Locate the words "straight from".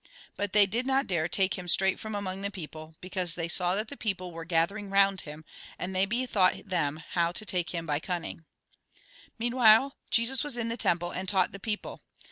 1.67-2.15